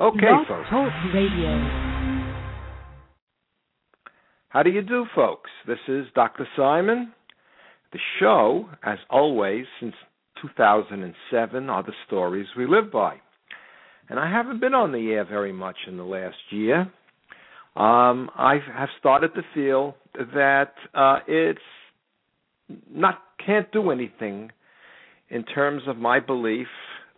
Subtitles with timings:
[0.00, 0.70] Okay, folks.
[0.70, 2.00] Talk Radio.
[4.48, 5.50] How do you do, folks?
[5.66, 6.48] This is Dr.
[6.56, 7.12] Simon.
[7.92, 9.92] The show, as always, since
[10.40, 13.16] 2007, are the stories we live by.
[14.08, 16.80] And I haven't been on the air very much in the last year.
[17.76, 21.60] Um, I have started to feel that uh, it's
[22.90, 24.50] not can't do anything
[25.28, 26.68] in terms of my belief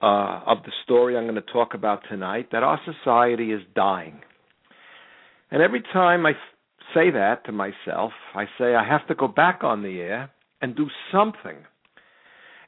[0.02, 4.20] uh, of the story I'm going to talk about tonight that our society is dying.
[5.50, 6.32] And every time I
[6.94, 10.74] say that to myself, I say I have to go back on the air and
[10.74, 11.56] do something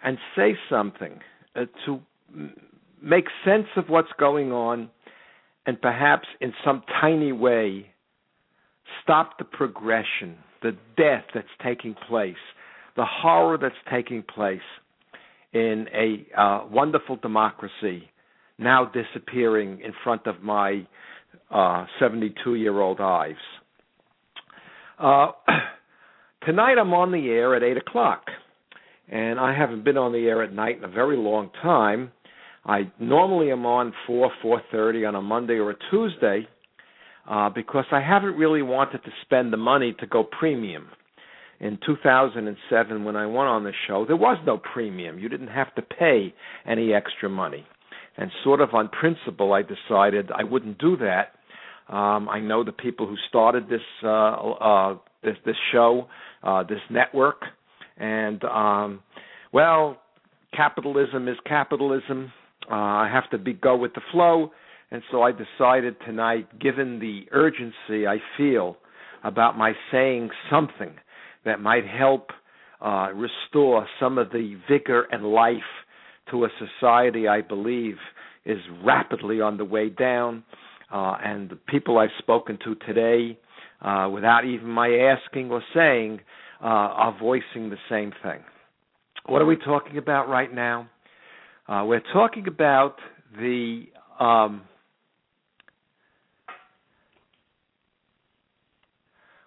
[0.03, 1.21] and say something
[1.57, 2.01] uh, to
[3.03, 4.91] make sense of what's going on
[5.67, 7.87] and perhaps in some tiny way
[9.03, 12.37] stop the progression, the death that's taking place,
[12.97, 14.61] the horror that's taking place
[15.55, 18.11] in a uh, wonderful democracy
[18.59, 20.87] now disappearing in front of my
[21.99, 23.35] 72 uh, year old eyes.
[24.99, 25.29] Uh,
[26.47, 28.25] tonight I'm on the air at 8 o'clock,
[29.09, 32.13] and I haven't been on the air at night in a very long time.
[32.67, 36.49] I normally am on 4, 4.30 on a Monday or a Tuesday
[37.29, 40.89] uh, because I haven't really wanted to spend the money to go premium.
[41.61, 45.19] In 2007, when I went on the show, there was no premium.
[45.19, 46.35] You didn't have to pay
[46.67, 47.65] any extra money.
[48.17, 51.35] And sort of on principle, I decided I wouldn't do that
[51.89, 56.09] um, I know the people who started this uh, uh, this this show,
[56.43, 57.43] uh, this network,
[57.99, 59.01] and um,
[59.53, 59.99] well,
[60.57, 62.33] capitalism is capitalism.
[62.71, 64.53] Uh, I have to be go with the flow,
[64.91, 68.79] and so I decided tonight, given the urgency I feel
[69.23, 70.95] about my saying something
[71.45, 72.31] that might help
[72.81, 75.59] uh, restore some of the vigor and life
[76.31, 77.97] to a society I believe
[78.45, 80.45] is rapidly on the way down
[80.93, 83.39] uh, and the people I've spoken to today,
[83.81, 86.21] uh, without even my asking or saying,
[86.63, 88.41] uh, are voicing the same thing.
[89.27, 90.89] What are we talking about right now?
[91.67, 92.97] Uh, we're talking about
[93.39, 93.85] the
[94.21, 94.63] um,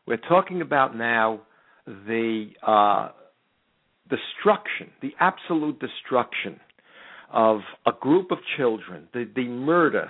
[0.06, 1.42] we're talking about now
[1.88, 3.10] the uh,
[4.10, 6.60] destruction, the absolute destruction
[7.32, 10.10] of a group of children, the, the murder,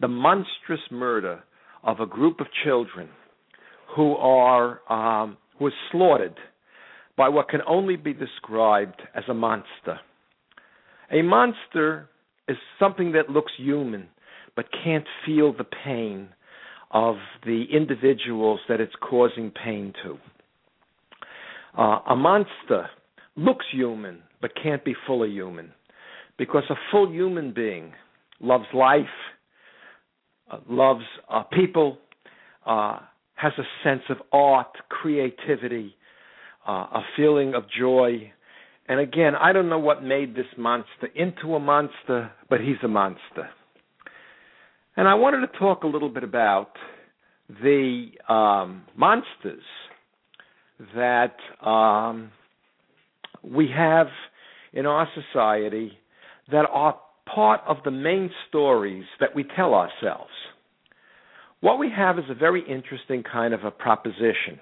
[0.00, 1.42] the monstrous murder
[1.82, 3.08] of a group of children
[3.94, 6.36] who are um, who is slaughtered
[7.16, 9.98] by what can only be described as a monster.
[11.10, 12.08] A monster
[12.48, 14.08] is something that looks human
[14.54, 16.28] but can't feel the pain
[16.90, 20.18] of the individuals that it's causing pain to.
[21.76, 22.88] Uh, a monster
[23.36, 25.72] looks human but can't be fully human
[26.38, 27.92] because a full human being
[28.40, 29.04] loves life,
[30.50, 31.98] uh, loves uh, people,
[32.66, 32.98] uh,
[33.34, 35.94] has a sense of art, creativity,
[36.66, 38.32] uh, a feeling of joy.
[38.88, 42.88] And again, I don't know what made this monster into a monster, but he's a
[42.88, 43.50] monster.
[44.96, 46.70] And I wanted to talk a little bit about
[47.48, 49.62] the um, monsters
[50.94, 52.30] that um,
[53.42, 54.08] we have
[54.72, 55.92] in our society
[56.50, 56.98] that are
[57.32, 60.30] part of the main stories that we tell ourselves.
[61.60, 64.60] What we have is a very interesting kind of a proposition.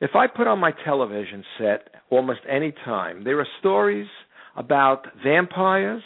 [0.00, 4.06] If I put on my television set almost any time, there are stories
[4.54, 6.02] about vampires,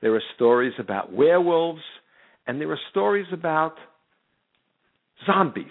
[0.00, 1.82] there are stories about werewolves,
[2.46, 3.74] and there are stories about
[5.26, 5.66] zombies.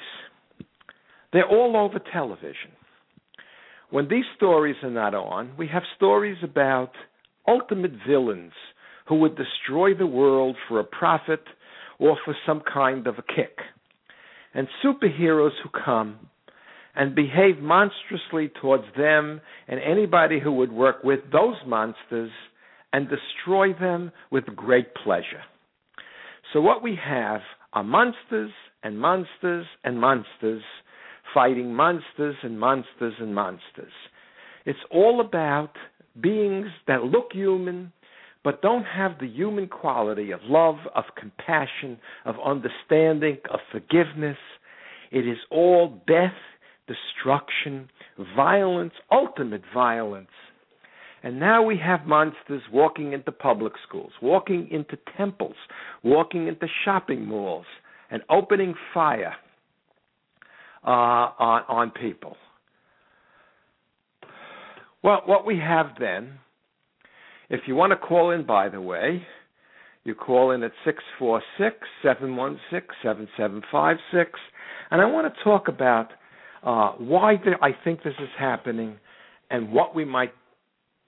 [1.33, 2.71] They're all over television.
[3.89, 6.91] When these stories are not on, we have stories about
[7.47, 8.53] ultimate villains
[9.07, 11.43] who would destroy the world for a profit
[11.99, 13.57] or for some kind of a kick.
[14.53, 16.19] And superheroes who come
[16.95, 22.31] and behave monstrously towards them and anybody who would work with those monsters
[22.93, 25.41] and destroy them with great pleasure.
[26.51, 27.41] So, what we have
[27.73, 28.51] are monsters
[28.83, 30.61] and monsters and monsters
[31.33, 33.91] fighting monsters and monsters and monsters.
[34.65, 35.71] It's all about
[36.21, 37.91] beings that look human,
[38.43, 44.37] but don't have the human quality of love, of compassion, of understanding, of forgiveness.
[45.11, 46.33] It is all death,
[46.87, 47.89] destruction,
[48.35, 50.29] violence, ultimate violence.
[51.23, 55.55] And now we have monsters walking into public schools, walking into temples,
[56.03, 57.65] walking into shopping malls,
[58.11, 59.33] and opening fire
[60.85, 62.35] uh, on, on people.
[65.03, 66.39] Well, what we have then
[67.49, 69.25] if you want to call in, by the way,
[70.05, 74.39] You call in at 646 716 7756.
[74.91, 76.09] And I want to talk about
[76.63, 78.97] uh, why I think this is happening
[79.49, 80.33] and what we might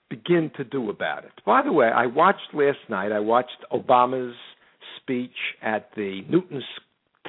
[0.09, 1.31] begin to do about it.
[1.45, 4.35] By the way, I watched last night, I watched Obama's
[5.01, 6.21] speech at the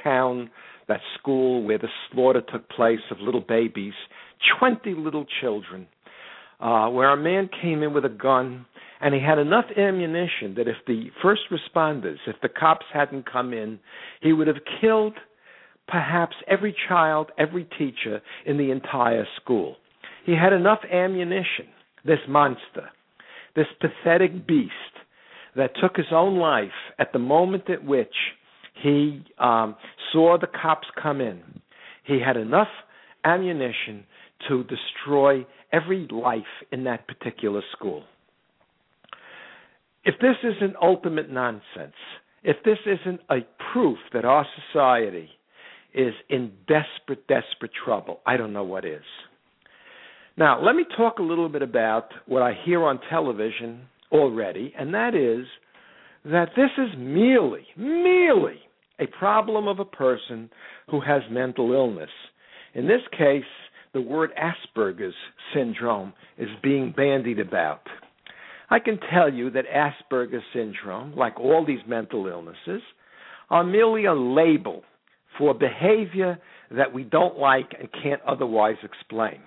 [0.07, 0.49] Newtown,
[0.87, 3.93] that school where the slaughter took place of little babies,
[4.59, 5.87] 20 little children,
[6.59, 8.65] uh, where a man came in with a gun
[8.99, 13.53] and he had enough ammunition that if the first responders, if the cops hadn't come
[13.53, 13.79] in,
[14.21, 15.13] he would have killed
[15.87, 19.75] perhaps every child, every teacher in the entire school.
[20.25, 21.67] He had enough ammunition,
[22.05, 22.89] this monster,
[23.55, 24.71] this pathetic beast
[25.55, 28.13] that took his own life at the moment at which
[28.81, 29.75] he um,
[30.11, 31.41] saw the cops come in.
[32.05, 32.67] He had enough
[33.23, 34.05] ammunition
[34.47, 38.03] to destroy every life in that particular school.
[40.05, 41.95] If this isn't ultimate nonsense,
[42.43, 43.39] if this isn't a
[43.73, 45.29] proof that our society
[45.93, 49.03] is in desperate, desperate trouble, I don't know what is.
[50.37, 53.81] Now, let me talk a little bit about what I hear on television
[54.11, 55.45] already, and that is
[56.23, 58.61] that this is merely, merely
[58.99, 60.49] a problem of a person
[60.89, 62.09] who has mental illness.
[62.73, 63.43] In this case,
[63.93, 65.15] the word Asperger's
[65.53, 67.81] syndrome is being bandied about.
[68.69, 72.81] I can tell you that Asperger's syndrome, like all these mental illnesses,
[73.49, 74.83] are merely a label
[75.37, 76.37] for behavior
[76.71, 79.39] that we don't like and can't otherwise explain.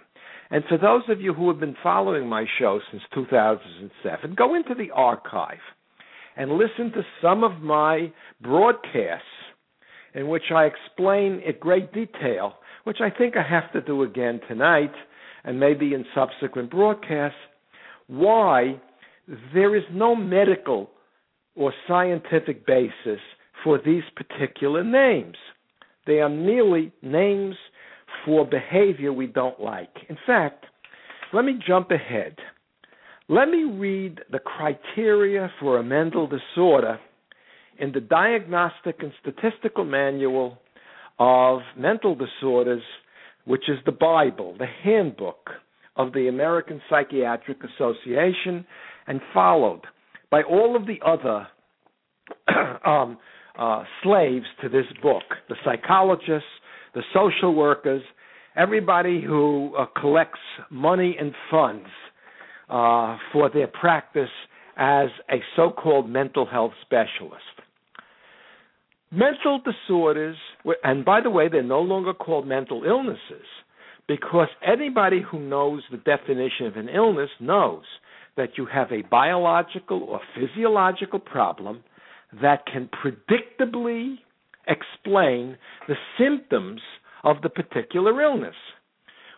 [0.51, 4.75] And for those of you who have been following my show since 2007, go into
[4.75, 5.59] the archive
[6.37, 8.13] and listen to some of my
[8.43, 9.27] broadcasts
[10.15, 12.55] in which I explain in great detail,
[12.85, 14.93] which I think I have to do again tonight
[15.45, 17.39] and maybe in subsequent broadcasts,
[18.07, 18.81] why
[19.55, 20.91] there is no medical
[21.55, 23.21] or scientific basis
[23.65, 25.37] for these particular names.
[26.07, 27.55] They are merely names
[28.25, 29.95] for behavior we don't like.
[30.09, 30.67] In fact,
[31.33, 32.37] let me jump ahead.
[33.29, 36.99] Let me read the criteria for a mental disorder
[37.81, 40.59] in the Diagnostic and Statistical Manual
[41.19, 42.83] of Mental Disorders,
[43.47, 45.51] which is the Bible, the handbook
[45.97, 48.67] of the American Psychiatric Association,
[49.07, 49.81] and followed
[50.31, 51.49] by all of the other
[52.87, 53.19] um,
[53.59, 56.49] uh, slaves to this book the psychologists,
[56.95, 58.03] the social workers,
[58.57, 60.39] everybody who uh, collects
[60.71, 61.89] money and funds
[62.69, 64.29] uh, for their practice
[64.77, 67.60] as a so called mental health specialist.
[69.13, 70.37] Mental disorders,
[70.85, 73.47] and by the way, they're no longer called mental illnesses
[74.07, 77.83] because anybody who knows the definition of an illness knows
[78.37, 81.83] that you have a biological or physiological problem
[82.41, 84.17] that can predictably
[84.69, 85.57] explain
[85.89, 86.81] the symptoms
[87.25, 88.55] of the particular illness.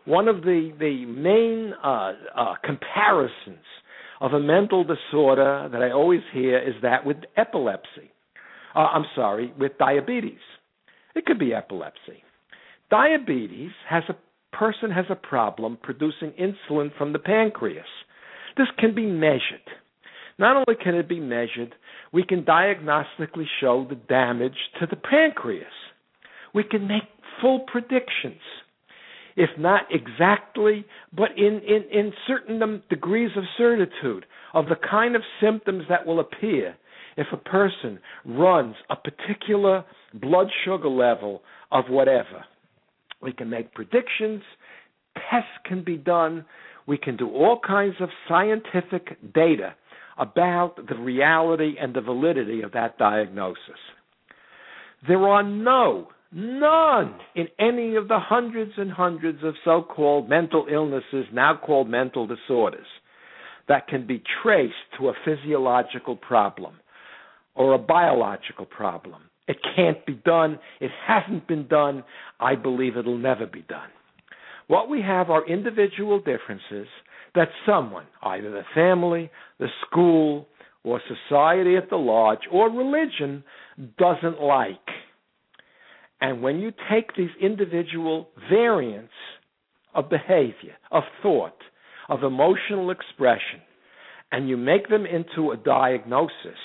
[0.04, 3.64] One of the, the main uh, uh, comparisons
[4.20, 8.10] of a mental disorder that I always hear is that with epilepsy.
[8.74, 10.40] Uh, I'm sorry, with diabetes.
[11.14, 12.22] It could be epilepsy.
[12.90, 14.16] Diabetes has a
[14.56, 17.86] person has a problem producing insulin from the pancreas.
[18.56, 19.66] This can be measured.
[20.38, 21.74] Not only can it be measured,
[22.12, 25.72] we can diagnostically show the damage to the pancreas.
[26.54, 27.04] We can make
[27.40, 28.40] full predictions,
[29.36, 30.84] if not exactly,
[31.16, 36.20] but in, in, in certain degrees of certitude of the kind of symptoms that will
[36.20, 36.76] appear
[37.16, 42.44] if a person runs a particular blood sugar level of whatever.
[43.20, 44.42] We can make predictions,
[45.14, 46.44] tests can be done,
[46.86, 49.74] we can do all kinds of scientific data
[50.18, 53.58] about the reality and the validity of that diagnosis.
[55.06, 60.66] There are no, none in any of the hundreds and hundreds of so called mental
[60.70, 62.86] illnesses, now called mental disorders,
[63.68, 66.74] that can be traced to a physiological problem
[67.54, 69.22] or a biological problem.
[69.48, 70.58] It can't be done.
[70.80, 72.04] It hasn't been done.
[72.40, 73.90] I believe it'll never be done.
[74.68, 76.86] What we have are individual differences
[77.34, 80.48] that someone, either the family, the school,
[80.84, 83.44] or society at the large, or religion,
[83.98, 84.76] doesn't like.
[86.20, 89.12] And when you take these individual variants
[89.94, 91.58] of behavior, of thought,
[92.08, 93.60] of emotional expression,
[94.30, 96.58] and you make them into a diagnosis,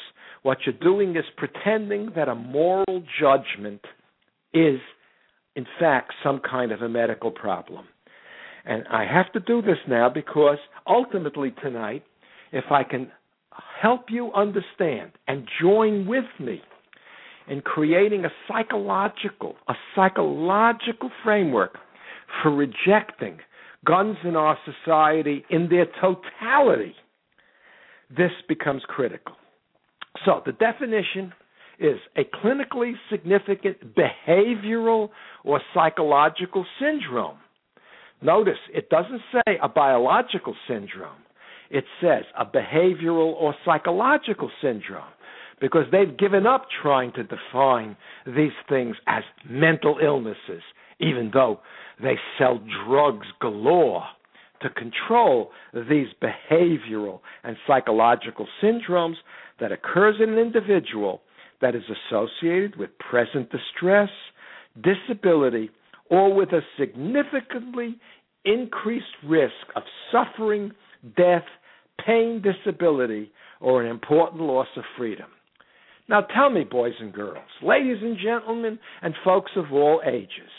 [0.47, 3.81] what you're doing is pretending that a moral judgment
[4.53, 4.79] is,
[5.57, 7.85] in fact, some kind of a medical problem.
[8.63, 12.03] And I have to do this now because ultimately tonight,
[12.53, 13.11] if I can
[13.81, 16.61] help you understand and join with me
[17.49, 21.77] in creating a psychological, a psychological framework
[22.41, 23.39] for rejecting
[23.85, 26.95] guns in our society in their totality,
[28.15, 29.35] this becomes critical.
[30.25, 31.33] So, the definition
[31.79, 35.09] is a clinically significant behavioral
[35.43, 37.37] or psychological syndrome.
[38.21, 41.21] Notice it doesn't say a biological syndrome,
[41.69, 45.11] it says a behavioral or psychological syndrome
[45.59, 47.95] because they've given up trying to define
[48.25, 50.61] these things as mental illnesses,
[50.99, 51.59] even though
[52.01, 54.03] they sell drugs galore
[54.61, 59.15] to control these behavioral and psychological syndromes
[59.59, 61.21] that occurs in an individual
[61.61, 64.09] that is associated with present distress,
[64.81, 65.69] disability,
[66.09, 67.97] or with a significantly
[68.45, 70.71] increased risk of suffering,
[71.15, 71.43] death,
[72.05, 75.27] pain, disability, or an important loss of freedom.
[76.09, 80.51] Now tell me, boys and girls, ladies and gentlemen, and folks of all ages,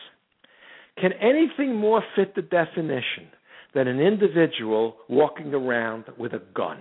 [1.01, 3.29] can anything more fit the definition
[3.75, 6.79] than an individual walking around with a gun?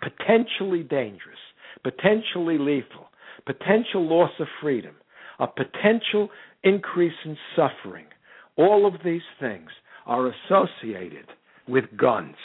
[0.00, 1.38] Potentially dangerous,
[1.82, 3.08] potentially lethal,
[3.46, 4.94] potential loss of freedom,
[5.38, 6.28] a potential
[6.62, 8.06] increase in suffering.
[8.56, 9.70] All of these things
[10.06, 11.26] are associated
[11.66, 12.36] with guns.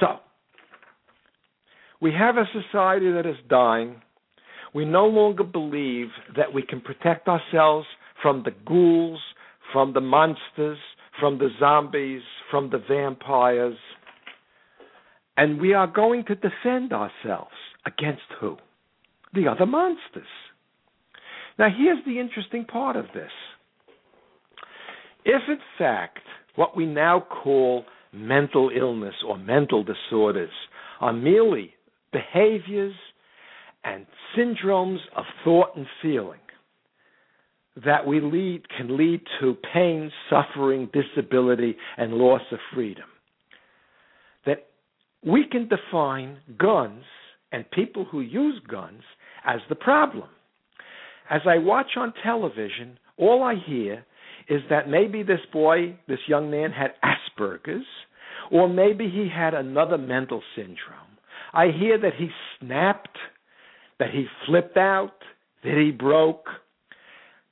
[0.00, 0.18] So,
[2.00, 4.02] we have a society that is dying.
[4.74, 7.86] We no longer believe that we can protect ourselves
[8.20, 9.20] from the ghouls,
[9.72, 10.78] from the monsters,
[11.20, 13.76] from the zombies, from the vampires.
[15.36, 17.54] And we are going to defend ourselves
[17.86, 18.56] against who?
[19.32, 20.26] The other monsters.
[21.58, 23.30] Now, here's the interesting part of this.
[25.24, 26.20] If, in fact,
[26.56, 30.50] what we now call mental illness or mental disorders
[31.00, 31.74] are merely
[32.12, 32.94] behaviors
[33.82, 34.06] and
[34.36, 36.38] syndromes of thought and feeling
[37.84, 43.08] that we lead can lead to pain, suffering, disability, and loss of freedom.
[44.46, 44.66] That
[45.24, 47.02] we can define guns
[47.50, 49.02] and people who use guns
[49.44, 50.28] as the problem.
[51.30, 54.04] As I watch on television, all I hear
[54.48, 57.86] is that maybe this boy, this young man, had Asperger's,
[58.50, 61.18] or maybe he had another mental syndrome.
[61.52, 62.28] I hear that he
[62.60, 63.16] snapped,
[63.98, 65.14] that he flipped out,
[65.62, 66.46] that he broke,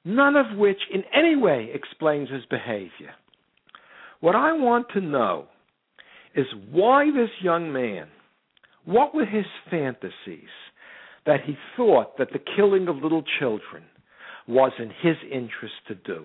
[0.04, 3.14] none of which in any way explains his behavior.
[4.20, 5.46] What I want to know
[6.34, 8.08] is why this young man,
[8.84, 10.50] what were his fantasies
[11.26, 13.84] that he thought that the killing of little children
[14.48, 16.24] was in his interest to do?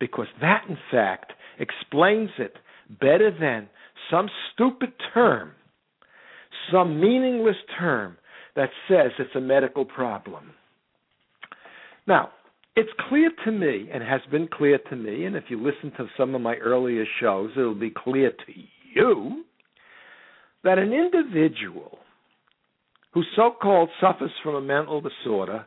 [0.00, 2.56] Because that, in fact, explains it
[3.00, 3.68] better than
[4.10, 5.52] some stupid term,
[6.72, 8.16] some meaningless term
[8.56, 10.52] that says it's a medical problem.
[12.06, 12.30] Now,
[12.78, 16.06] it's clear to me, and has been clear to me, and if you listen to
[16.16, 18.52] some of my earlier shows, it'll be clear to
[18.94, 19.44] you
[20.62, 21.98] that an individual
[23.12, 25.66] who so called suffers from a mental disorder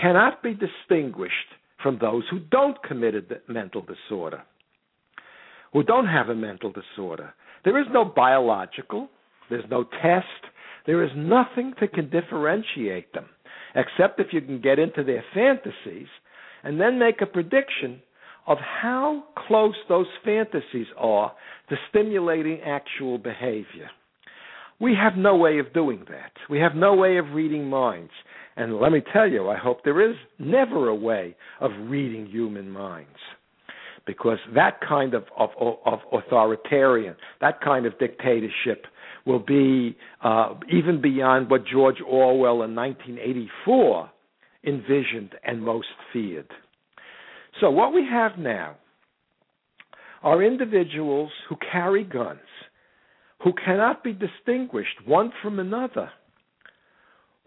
[0.00, 1.34] cannot be distinguished
[1.82, 4.42] from those who don't commit a mental disorder,
[5.74, 7.34] who don't have a mental disorder.
[7.66, 9.10] There is no biological,
[9.50, 10.24] there's no test,
[10.86, 13.26] there is nothing that can differentiate them,
[13.74, 16.08] except if you can get into their fantasies
[16.66, 18.02] and then make a prediction
[18.48, 21.32] of how close those fantasies are
[21.68, 23.88] to stimulating actual behavior.
[24.80, 26.32] We have no way of doing that.
[26.50, 28.10] We have no way of reading minds.
[28.56, 32.68] And let me tell you, I hope there is never a way of reading human
[32.68, 33.10] minds.
[34.04, 35.50] Because that kind of, of,
[35.84, 38.86] of authoritarian, that kind of dictatorship
[39.24, 44.10] will be uh, even beyond what George Orwell in 1984
[44.66, 46.50] envisioned and most feared.
[47.60, 48.76] So, what we have now
[50.22, 52.40] are individuals who carry guns,
[53.42, 56.10] who cannot be distinguished one from another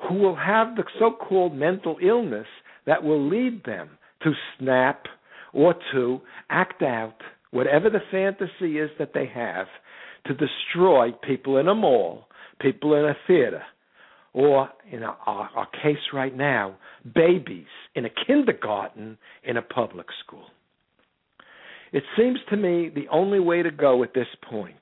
[0.07, 2.47] who will have the so called mental illness
[2.85, 3.89] that will lead them
[4.23, 5.05] to snap
[5.53, 7.15] or to act out
[7.51, 9.67] whatever the fantasy is that they have
[10.25, 12.25] to destroy people in a mall,
[12.61, 13.63] people in a theater,
[14.33, 16.75] or in our, our, case right now,
[17.15, 20.45] babies in a kindergarten in a public school.
[21.91, 24.75] It seems to me the only way to go at this point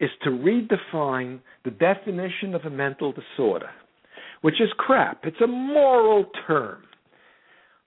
[0.00, 3.70] is to redefine the definition of a mental disorder
[4.44, 5.24] which is crap.
[5.24, 6.82] It's a moral term.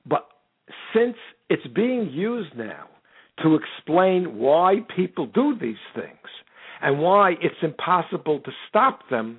[0.08, 0.28] But
[0.92, 1.16] since
[1.52, 2.86] it's being used now
[3.44, 6.18] to explain why people do these things,
[6.82, 9.38] and why it's impossible to stop them,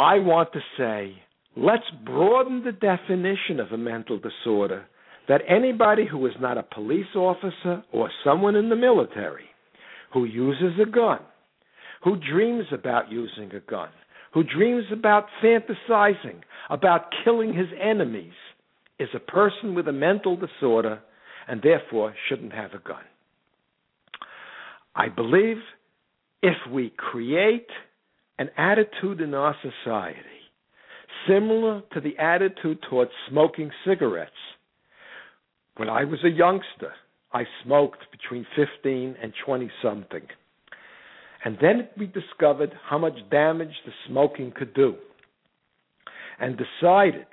[0.00, 1.12] I want to say
[1.58, 4.86] let's broaden the definition of a mental disorder
[5.28, 9.44] that anybody who is not a police officer or someone in the military
[10.14, 11.18] who uses a gun,
[12.02, 13.90] who dreams about using a gun,
[14.32, 16.40] who dreams about fantasizing
[16.70, 18.32] about killing his enemies,
[18.98, 20.98] is a person with a mental disorder
[21.46, 23.04] and therefore shouldn't have a gun.
[24.96, 25.58] I believe
[26.42, 27.68] if we create
[28.40, 30.18] an attitude in our society
[31.28, 34.32] similar to the attitude towards smoking cigarettes,
[35.76, 36.94] when I was a youngster,
[37.34, 40.22] I smoked between 15 and 20 something.
[41.44, 44.94] And then we discovered how much damage the smoking could do
[46.40, 47.26] and decided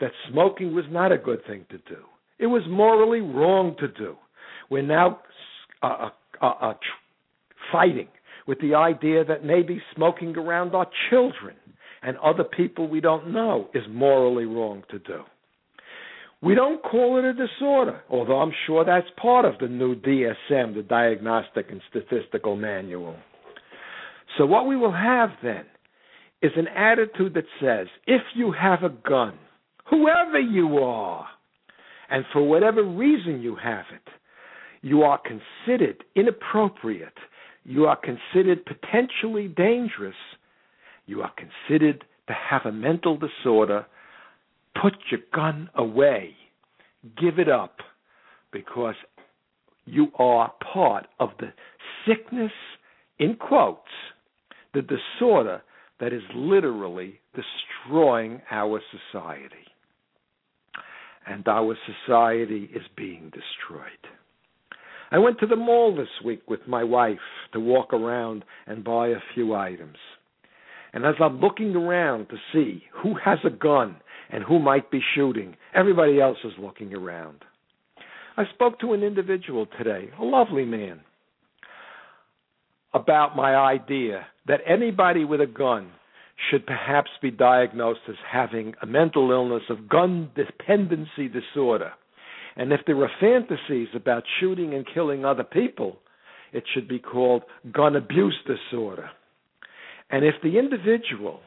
[0.00, 2.02] that smoking was not a good thing to do.
[2.38, 4.16] It was morally wrong to do.
[4.70, 5.20] We're now
[5.82, 6.10] uh,
[6.42, 6.74] uh, uh,
[7.72, 8.08] fighting
[8.46, 11.56] with the idea that maybe smoking around our children
[12.02, 15.22] and other people we don't know is morally wrong to do.
[16.42, 20.74] We don't call it a disorder, although I'm sure that's part of the new DSM,
[20.74, 23.16] the Diagnostic and Statistical Manual.
[24.36, 25.64] So, what we will have then
[26.42, 29.38] is an attitude that says if you have a gun,
[29.88, 31.26] whoever you are,
[32.10, 34.12] and for whatever reason you have it,
[34.82, 37.16] you are considered inappropriate,
[37.66, 40.14] you are considered potentially dangerous,
[41.06, 43.84] you are considered to have a mental disorder,
[44.80, 46.34] put your gun away,
[47.20, 47.78] give it up,
[48.52, 48.94] because
[49.84, 51.52] you are part of the
[52.06, 52.52] sickness,
[53.18, 53.80] in quotes,
[54.72, 55.60] the disorder
[55.98, 58.80] that is literally destroying our
[59.12, 59.56] society.
[61.26, 63.90] And our society is being destroyed.
[65.10, 67.18] I went to the mall this week with my wife
[67.56, 69.96] to walk around and buy a few items.
[70.92, 73.96] And as I'm looking around to see who has a gun
[74.30, 77.38] and who might be shooting, everybody else is looking around.
[78.36, 81.00] I spoke to an individual today, a lovely man,
[82.92, 85.88] about my idea that anybody with a gun
[86.50, 91.92] should perhaps be diagnosed as having a mental illness of gun dependency disorder.
[92.56, 96.00] And if there are fantasies about shooting and killing other people,
[96.52, 99.10] it should be called gun abuse disorder.
[100.10, 101.40] And if the individual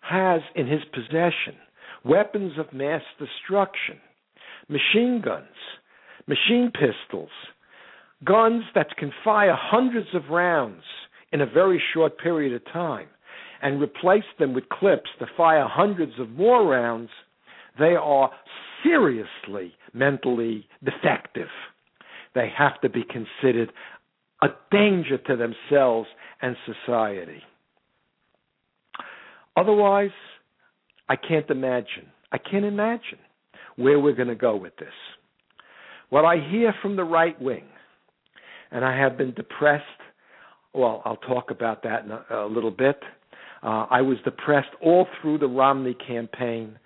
[0.00, 1.56] has in his possession
[2.04, 3.98] weapons of mass destruction,
[4.68, 5.46] machine guns,
[6.26, 7.30] machine pistols,
[8.24, 10.82] guns that can fire hundreds of rounds
[11.32, 13.08] in a very short period of time
[13.62, 17.10] and replace them with clips to fire hundreds of more rounds,
[17.78, 18.30] they are
[18.82, 21.48] seriously mentally defective.
[22.34, 23.72] They have to be considered
[24.44, 26.08] a danger to themselves
[26.42, 27.42] and society.
[29.56, 30.10] Otherwise,
[31.08, 32.06] I can't imagine.
[32.32, 33.18] I can't imagine
[33.76, 34.88] where we're going to go with this.
[36.10, 37.64] What I hear from the right wing,
[38.70, 39.84] and I have been depressed
[40.74, 42.98] well, I'll talk about that in a, a little bit.
[43.62, 46.78] Uh, I was depressed all through the Romney campaign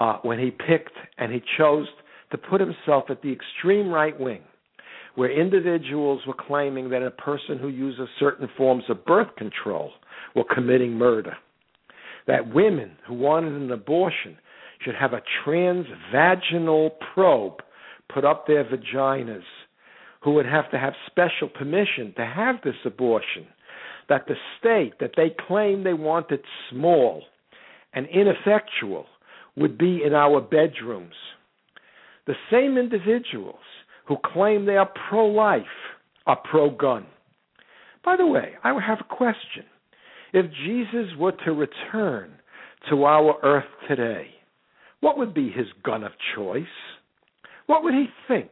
[0.00, 1.86] uh, when he picked and he chose
[2.32, 4.40] to put himself at the extreme right wing,
[5.14, 9.90] where individuals were claiming that a person who uses certain forms of birth control
[10.34, 11.36] were committing murder,
[12.26, 14.36] that women who wanted an abortion
[14.84, 17.60] should have a transvaginal probe
[18.12, 19.42] put up their vaginas
[20.22, 23.46] who would have to have special permission to have this abortion,
[24.08, 27.22] that the state that they claim they wanted small
[27.92, 29.06] and ineffectual
[29.56, 31.14] would be in our bedrooms.
[32.26, 33.56] The same individuals
[34.06, 35.62] who claim they are pro life
[36.26, 37.06] are pro gun.
[38.04, 39.64] By the way, I have a question.
[40.32, 42.32] If Jesus were to return
[42.90, 44.28] to our earth today,
[45.00, 46.64] what would be his gun of choice?
[47.66, 48.50] What would he think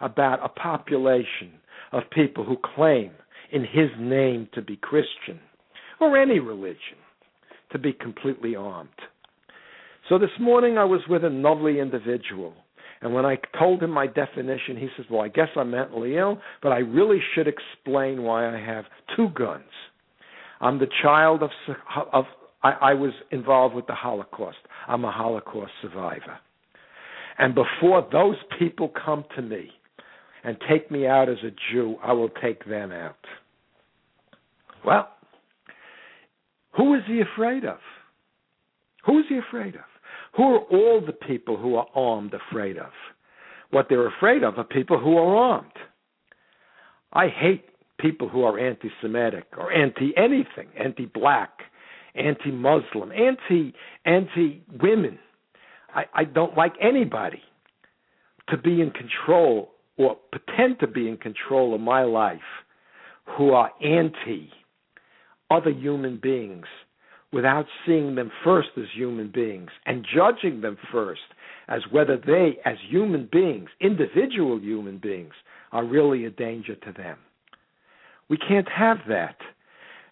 [0.00, 1.52] about a population
[1.92, 3.12] of people who claim
[3.50, 5.40] in his name to be Christian
[6.00, 6.98] or any religion
[7.72, 8.88] to be completely armed.
[10.08, 12.54] So this morning I was with a lovely individual.
[13.00, 16.40] And when I told him my definition, he says, Well, I guess I'm mentally ill,
[16.62, 18.84] but I really should explain why I have
[19.16, 19.64] two guns.
[20.60, 21.50] I'm the child of,
[22.12, 22.24] of
[22.62, 24.58] I, I was involved with the Holocaust.
[24.88, 26.38] I'm a Holocaust survivor.
[27.38, 29.70] And before those people come to me
[30.42, 33.16] and take me out as a Jew, I will take them out.
[34.84, 35.08] Well,
[36.76, 37.78] who is he afraid of?
[39.06, 39.82] Who is he afraid of?
[40.36, 42.92] Who are all the people who are armed afraid of?
[43.70, 45.72] What they're afraid of are people who are armed.
[47.12, 47.64] I hate
[47.98, 51.50] people who are anti Semitic or anti anything, anti black,
[52.14, 55.18] anti Muslim, anti anti women.
[55.94, 57.42] I, I don't like anybody
[58.50, 62.40] to be in control or pretend to be in control of my life
[63.36, 64.50] who are anti
[65.50, 66.66] other human beings
[67.32, 71.20] without seeing them first as human beings and judging them first
[71.68, 75.34] as whether they, as human beings, individual human beings,
[75.72, 77.18] are really a danger to them.
[78.30, 79.36] We can't have that.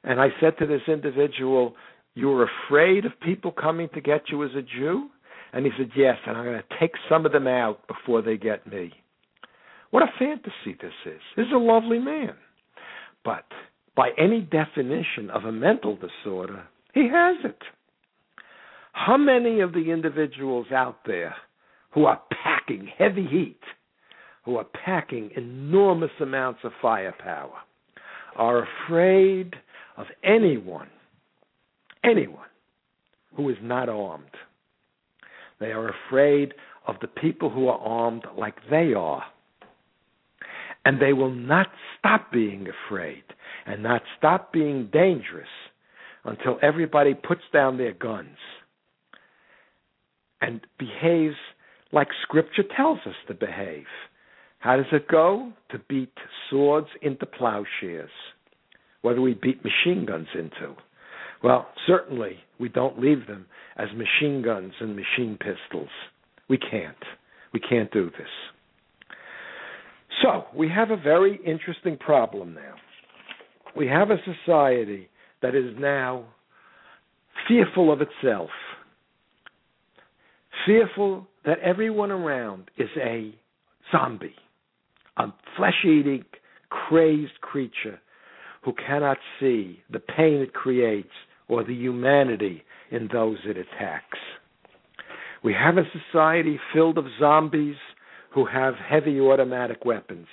[0.05, 1.75] And I said to this individual,
[2.15, 5.09] You're afraid of people coming to get you as a Jew?
[5.53, 8.37] And he said, Yes, and I'm going to take some of them out before they
[8.37, 8.93] get me.
[9.91, 11.21] What a fantasy this is.
[11.37, 12.35] This is a lovely man.
[13.25, 13.47] But
[13.97, 16.65] by any definition of a mental disorder,
[16.97, 17.63] he has it.
[18.95, 21.37] How many of the individuals out there
[21.91, 23.61] who are packing heavy heat,
[24.47, 27.53] who are packing enormous amounts of firepower,
[28.37, 29.55] are afraid
[29.99, 30.89] of anyone,
[32.03, 32.49] anyone
[33.37, 34.25] who is not armed?
[35.61, 36.55] They are afraid
[36.87, 39.23] of the people who are armed like they are.
[40.87, 41.67] And they will not
[41.99, 43.25] stop being afraid
[43.67, 45.49] and not stop being dangerous
[46.27, 48.37] until everybody puts down their guns
[50.41, 51.37] and behaves
[51.93, 53.87] like Scripture tells us to behave.
[54.59, 55.53] How does it go?
[55.71, 56.13] To beat
[56.51, 58.11] swords into plowshares.
[59.03, 60.75] What do we beat machine guns into?
[61.45, 65.91] Well, certainly we don't leave them as machine guns and machine pistols.
[66.49, 66.97] We can't.
[67.53, 68.29] We can't do this.
[70.23, 72.75] So, we have a very interesting problem now.
[73.77, 75.09] We have a society
[75.43, 76.25] that is now
[77.49, 78.51] fearful of itself,
[80.65, 83.35] fearful that everyone around is a
[83.93, 84.35] zombie,
[85.17, 86.25] a flesh eating,
[86.69, 88.01] crazed creature
[88.65, 91.13] who cannot see the pain it creates
[91.49, 94.19] or the humanity in those it attacks.
[95.45, 97.77] We have a society filled of zombies
[98.35, 100.27] who have heavy automatic weapons.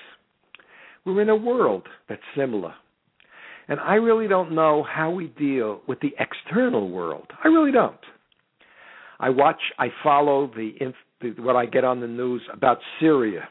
[1.06, 2.74] We're in a world that's similar.
[3.68, 7.28] And I really don't know how we deal with the external world.
[7.44, 7.96] I really don't.
[9.20, 10.74] I watch, I follow the,
[11.22, 13.48] the what I get on the news about Syria,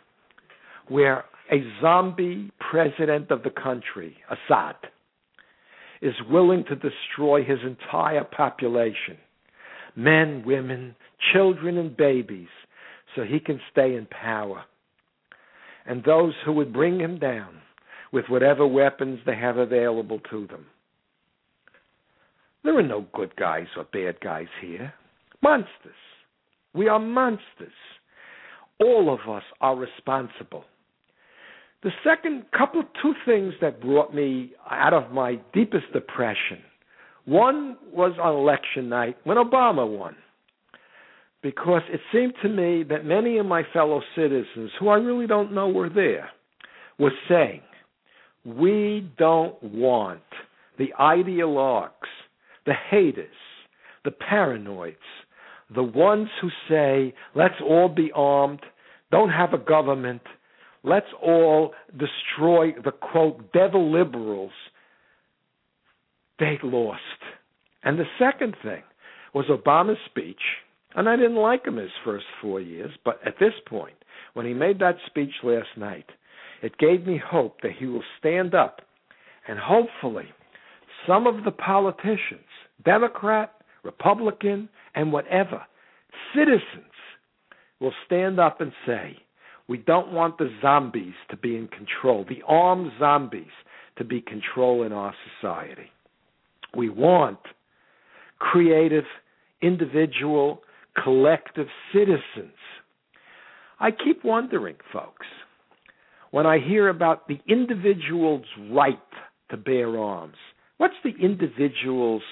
[0.88, 4.77] where a zombie president of the country, Assad,
[6.03, 9.16] is willing to destroy his entire population
[9.94, 10.96] men, women,
[11.33, 12.48] children, and babies
[13.14, 14.64] so he can stay in power.
[15.85, 17.61] And those who would bring him down
[18.12, 20.66] with whatever weapons they have available to them.
[22.64, 24.92] There are no good guys or bad guys here.
[25.42, 25.94] Monsters.
[26.75, 27.72] We are monsters.
[28.81, 30.64] All of us are responsible.
[31.83, 36.59] The second couple, two things that brought me out of my deepest depression.
[37.25, 40.14] One was on election night when Obama won
[41.42, 45.53] because it seemed to me that many of my fellow citizens, who I really don't
[45.53, 46.31] know were there,
[46.98, 47.62] were saying,
[48.44, 50.22] we don't want
[50.78, 51.90] the ideologues,
[52.66, 53.26] the haters,
[54.05, 54.96] the paranoids,
[55.74, 58.61] the ones who say, let's all be armed,
[59.11, 60.22] don't have a government,
[60.83, 64.52] let's all destroy the quote, devil liberals.
[66.38, 67.00] They lost.
[67.85, 68.83] And the second thing
[69.35, 70.40] was Obama's speech
[70.94, 73.94] and I didn't like him his first four years, but at this point,
[74.35, 76.07] when he made that speech last night,
[76.62, 78.81] it gave me hope that he will stand up
[79.48, 80.27] and hopefully
[81.07, 82.46] some of the politicians,
[82.85, 85.62] Democrat, Republican, and whatever,
[86.35, 86.92] citizens,
[87.81, 89.16] will stand up and say,
[89.68, 93.51] we don't want the zombies to be in control, the armed zombies
[93.96, 95.90] to be controlling our society.
[96.77, 97.38] We want
[98.38, 99.05] creative,
[99.61, 100.62] individual,
[101.03, 102.57] collective citizens.
[103.81, 105.27] I keep wondering, folks,
[106.33, 108.99] when I hear about the individual's right
[109.51, 110.37] to bear arms,
[110.79, 112.23] what's the individual's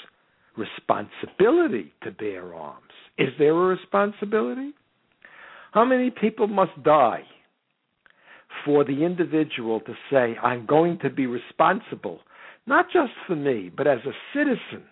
[0.57, 2.91] responsibility to bear arms?
[3.17, 4.73] Is there a responsibility?
[5.73, 7.23] How many people must die
[8.65, 12.19] for the individual to say, I'm going to be responsible,
[12.67, 14.83] not just for me, but as a citizen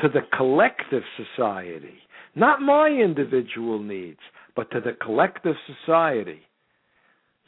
[0.00, 1.98] to the collective society
[2.34, 4.18] not my individual needs,
[4.56, 6.40] but to the collective society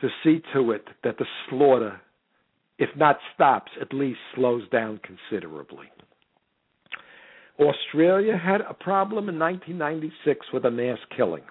[0.00, 2.00] to see to it that the slaughter,
[2.78, 5.86] if not stops, at least slows down considerably.
[7.58, 11.44] Australia had a problem in 1996 with a mass killing.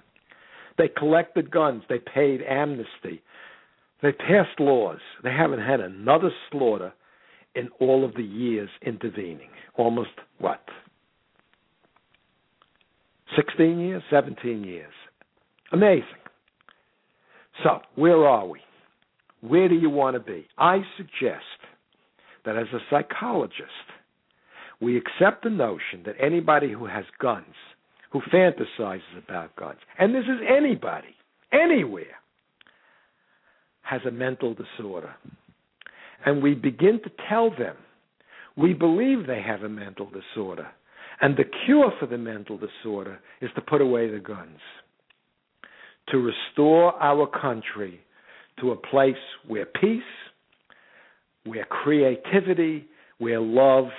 [0.77, 3.23] They collected guns, they paid amnesty,
[4.01, 4.99] they passed laws.
[5.23, 6.93] They haven't had another slaughter
[7.55, 9.49] in all of the years intervening.
[9.77, 10.63] Almost what?
[13.35, 14.93] 16 years, 17 years.
[15.71, 16.03] Amazing.
[17.63, 18.59] So, where are we?
[19.41, 20.47] Where do you want to be?
[20.57, 21.43] I suggest
[22.45, 23.61] that as a psychologist,
[24.81, 27.55] we accept the notion that anybody who has guns,
[28.11, 31.15] who fantasizes about guns, and this is anybody,
[31.51, 32.19] anywhere,
[33.81, 35.15] has a mental disorder.
[36.25, 37.75] And we begin to tell them
[38.57, 40.67] we believe they have a mental disorder.
[41.21, 44.59] And the cure for the mental disorder is to put away the guns,
[46.09, 47.99] to restore our country
[48.59, 49.15] to a place
[49.47, 50.01] where peace,
[51.45, 52.85] where creativity,
[53.17, 53.89] where love,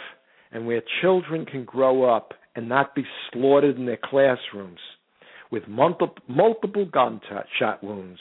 [0.52, 4.78] and where children can grow up and not be slaughtered in their classrooms
[5.50, 8.20] with multiple, gunshot wounds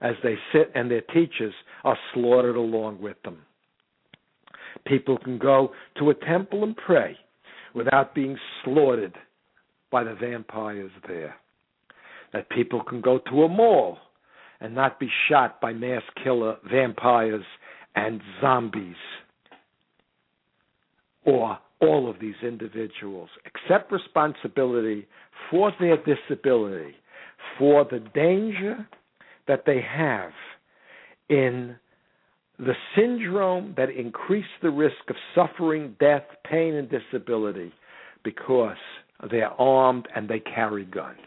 [0.00, 3.38] as they sit and their teachers are slaughtered along with them.
[4.86, 7.16] People can go to a temple and pray
[7.74, 9.14] without being slaughtered
[9.90, 11.36] by the vampires there.
[12.32, 13.98] That people can go to a mall
[14.60, 17.44] and not be shot by mass killer vampires
[17.94, 18.96] and zombies.
[21.24, 25.06] Or all of these individuals accept responsibility
[25.50, 26.94] for their disability,
[27.58, 28.86] for the danger
[29.48, 30.30] that they have
[31.28, 31.76] in
[32.58, 37.72] the syndrome that increase the risk of suffering, death, pain, and disability
[38.22, 38.76] because
[39.30, 41.18] they're armed and they carry guns.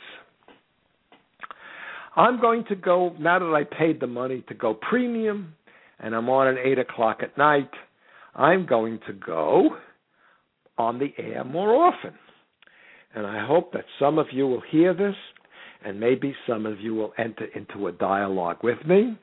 [2.16, 5.54] I'm going to go, now that I paid the money to go premium
[6.00, 7.70] and I'm on at 8 o'clock at night,
[8.34, 9.72] I'm going to go
[10.78, 12.14] on the air more often.
[13.14, 15.16] And I hope that some of you will hear this
[15.84, 19.18] and maybe some of you will enter into a dialogue with me.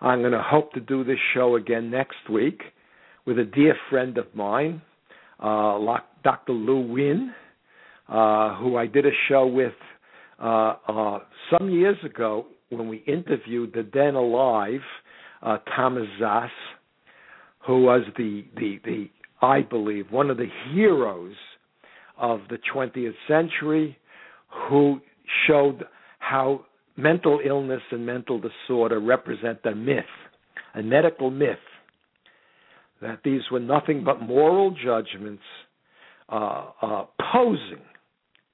[0.00, 2.60] I'm going to hope to do this show again next week
[3.24, 4.82] with a dear friend of mine,
[5.40, 5.78] uh,
[6.22, 6.52] Dr.
[6.52, 7.32] Lou Win,
[8.08, 9.72] uh, who I did a show with
[10.38, 11.18] uh, uh,
[11.50, 14.80] some years ago when we interviewed the then alive
[15.42, 16.48] uh, Thomas Szasz,
[17.66, 19.06] who was the, the, the,
[19.40, 21.34] I believe, one of the heroes
[22.18, 23.96] of the 20th century,
[24.68, 25.00] who
[25.46, 25.84] showed
[26.18, 26.64] how
[26.96, 30.04] mental illness and mental disorder represent a myth,
[30.74, 31.58] a medical myth,
[33.02, 35.42] that these were nothing but moral judgments
[36.28, 37.82] uh, uh, posing,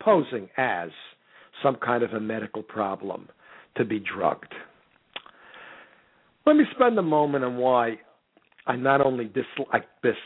[0.02, 0.90] posing as
[1.62, 3.28] some kind of a medical problem
[3.76, 4.54] to be drugged.
[6.46, 7.98] Let me spend a moment on why
[8.66, 10.16] I not only dislike this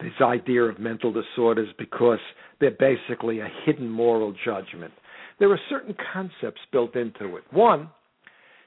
[0.00, 2.18] this idea of mental disorders because
[2.60, 4.92] they're basically a hidden moral judgment
[5.42, 7.42] there are certain concepts built into it.
[7.50, 7.90] One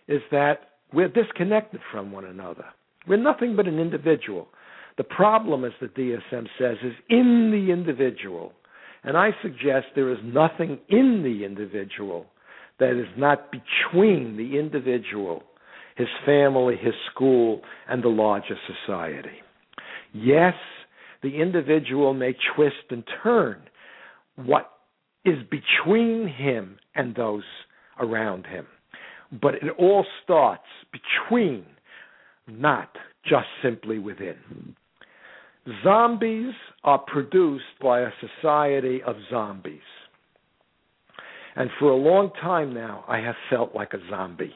[0.09, 2.65] is that we're disconnected from one another.
[3.07, 4.49] We're nothing but an individual.
[4.97, 8.51] The problem, as the DSM says, is in the individual.
[9.05, 12.25] And I suggest there is nothing in the individual
[12.79, 15.43] that is not between the individual,
[15.95, 19.37] his family, his school, and the larger society.
[20.11, 20.55] Yes,
[21.21, 23.61] the individual may twist and turn
[24.35, 24.71] what
[25.23, 27.43] is between him and those
[27.99, 28.65] around him.
[29.41, 31.65] But it all starts between,
[32.47, 32.89] not
[33.23, 34.75] just simply within.
[35.83, 39.79] Zombies are produced by a society of zombies.
[41.55, 44.53] And for a long time now, I have felt like a zombie.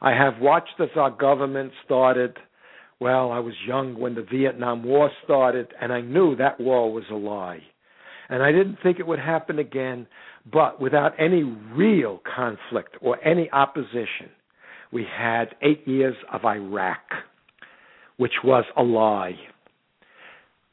[0.00, 2.36] I have watched as our government started.
[2.98, 7.04] Well, I was young when the Vietnam War started, and I knew that war was
[7.10, 7.60] a lie
[8.28, 10.06] and I didn't think it would happen again,
[10.50, 14.30] but without any real conflict or any opposition,
[14.92, 17.02] we had eight years of Iraq,
[18.16, 19.36] which was a lie.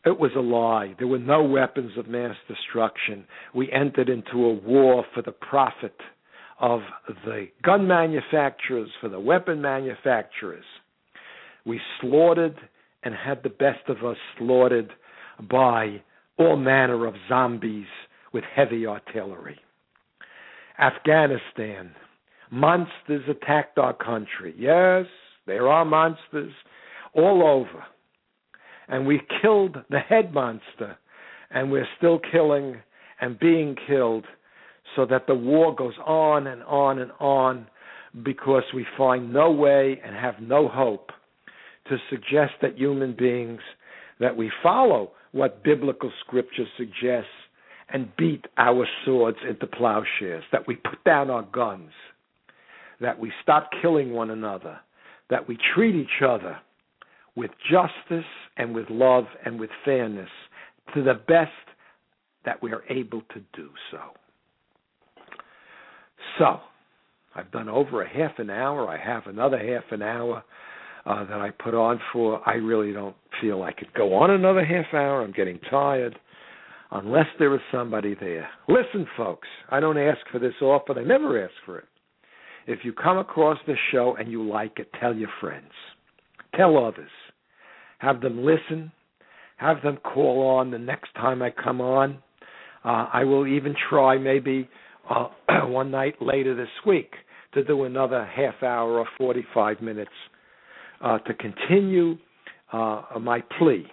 [0.05, 0.95] It was a lie.
[0.97, 3.25] There were no weapons of mass destruction.
[3.53, 5.95] We entered into a war for the profit
[6.59, 6.81] of
[7.25, 10.65] the gun manufacturers, for the weapon manufacturers.
[11.65, 12.55] We slaughtered
[13.03, 14.91] and had the best of us slaughtered
[15.49, 16.01] by
[16.37, 17.87] all manner of zombies
[18.33, 19.59] with heavy artillery.
[20.79, 21.91] Afghanistan,
[22.51, 24.53] monsters attacked our country.
[24.57, 25.05] Yes,
[25.45, 26.51] there are monsters
[27.13, 27.83] all over.
[28.87, 30.97] And we killed the head monster,
[31.51, 32.81] and we're still killing
[33.21, 34.25] and being killed
[34.95, 37.67] so that the war goes on and on and on
[38.23, 41.11] because we find no way and have no hope
[41.89, 43.61] to suggest that human beings
[44.19, 47.29] that we follow what biblical scripture suggests
[47.89, 51.91] and beat our swords into plowshares, that we put down our guns,
[53.01, 54.79] that we stop killing one another,
[55.29, 56.57] that we treat each other
[57.35, 58.25] with justice
[58.57, 60.29] and with love and with fairness
[60.93, 61.51] to the best
[62.45, 63.99] that we are able to do so.
[66.37, 66.59] So,
[67.35, 68.87] I've done over a half an hour.
[68.87, 70.43] I have another half an hour
[71.05, 72.47] uh, that I put on for.
[72.47, 75.23] I really don't feel I could go on another half hour.
[75.23, 76.17] I'm getting tired
[76.91, 78.47] unless there is somebody there.
[78.67, 80.97] Listen, folks, I don't ask for this often.
[80.97, 81.85] I never ask for it.
[82.67, 85.71] If you come across this show and you like it, tell your friends.
[86.55, 87.09] Tell others.
[88.03, 88.91] Have them listen.
[89.55, 92.17] Have them call on the next time I come on.
[92.83, 94.67] Uh, I will even try maybe
[95.09, 95.29] uh,
[95.67, 97.13] one night later this week
[97.53, 100.11] to do another half hour or 45 minutes
[101.01, 102.17] uh, to continue
[102.73, 103.85] uh, my plea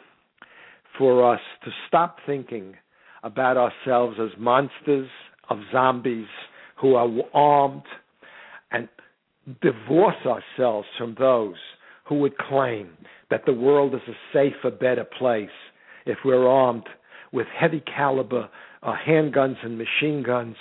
[0.98, 2.74] for us to stop thinking
[3.22, 5.08] about ourselves as monsters
[5.50, 6.26] of zombies
[6.80, 7.84] who are armed
[8.72, 8.88] and
[9.62, 11.54] divorce ourselves from those
[12.08, 12.88] who would claim
[13.30, 15.48] that the world is a safer, better place
[16.06, 16.88] if we're armed
[17.32, 18.48] with heavy caliber
[18.82, 20.56] uh, handguns and machine guns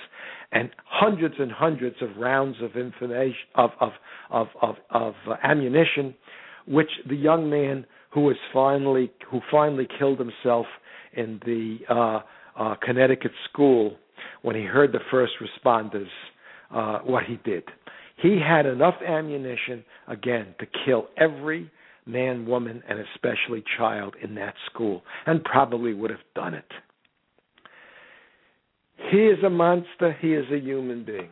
[0.51, 3.91] and hundreds and hundreds of rounds of information of of
[4.29, 6.13] of of, of uh, ammunition,
[6.67, 10.65] which the young man who was finally who finally killed himself
[11.13, 12.19] in the uh,
[12.59, 13.95] uh, Connecticut school
[14.41, 16.07] when he heard the first responders
[16.71, 17.63] uh, what he did.
[18.21, 21.71] He had enough ammunition again to kill every
[22.05, 26.71] man, woman, and especially child in that school, and probably would have done it.
[29.11, 31.29] He is a monster, he is a human being.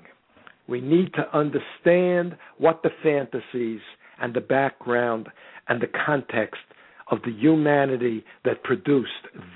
[0.68, 3.82] We need to understand what the fantasies
[4.20, 5.30] and the background
[5.68, 6.62] and the context
[7.10, 9.12] of the humanity that produced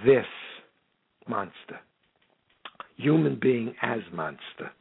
[0.06, 0.26] this
[1.28, 1.80] monster.
[2.98, 4.72] Human being as monster.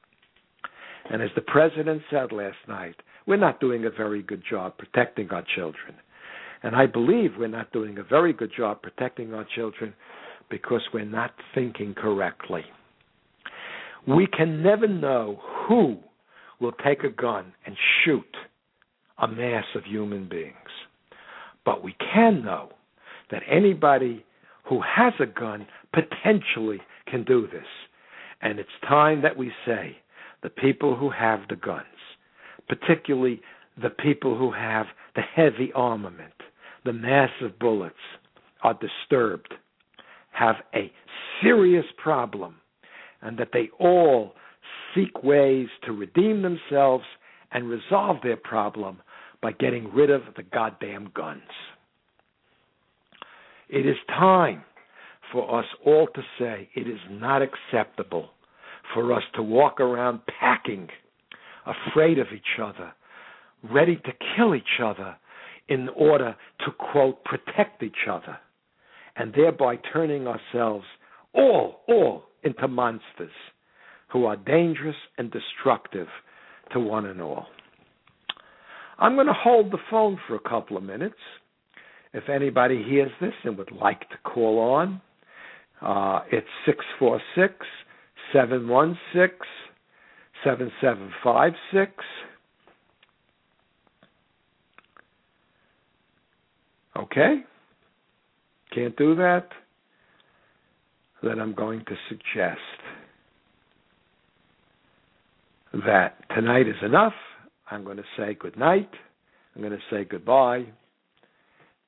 [1.11, 5.31] And as the president said last night, we're not doing a very good job protecting
[5.31, 5.97] our children.
[6.63, 9.95] And I believe we're not doing a very good job protecting our children
[10.51, 12.65] because we're not thinking correctly.
[14.07, 15.99] We can never know who
[16.61, 18.37] will take a gun and shoot
[19.19, 20.55] a mass of human beings.
[21.65, 22.71] But we can know
[23.31, 24.25] that anybody
[24.65, 27.67] who has a gun potentially can do this.
[28.43, 29.99] And it's time that we say
[30.43, 31.85] the people who have the guns,
[32.69, 33.41] particularly
[33.81, 36.33] the people who have the heavy armament,
[36.85, 37.95] the mass of bullets,
[38.63, 39.55] are disturbed,
[40.33, 40.93] have a
[41.43, 42.57] serious problem,
[43.23, 44.35] and that they all
[44.95, 47.05] seek ways to redeem themselves
[47.53, 49.01] and resolve their problem
[49.43, 51.43] by getting rid of the goddamn guns.
[53.69, 54.63] It is time
[55.33, 58.31] for us all to say it is not acceptable
[58.93, 60.89] for us to walk around packing,
[61.67, 62.93] afraid of each other,
[63.71, 65.17] ready to kill each other
[65.71, 68.37] in order to, quote, protect each other,
[69.17, 70.85] and thereby turning ourselves
[71.33, 73.31] all, all into monsters
[74.13, 76.09] who are dangerous and destructive
[76.73, 77.47] to one and all.
[78.99, 81.15] I'm going to hold the phone for a couple of minutes.
[82.13, 85.01] If anybody hears this and would like to call on,
[85.81, 87.55] uh, it's 646
[88.33, 89.39] 716
[90.45, 91.93] 7756.
[97.01, 97.43] Okay?
[98.75, 99.49] Can't do that?
[101.23, 102.59] Then I'm going to suggest
[105.87, 107.13] that tonight is enough.
[107.71, 108.91] I'm going to say good night.
[109.55, 110.65] I'm going to say goodbye.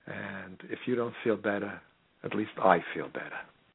[0.06, 1.80] And if you don't feel better,
[2.24, 3.30] at least I feel better.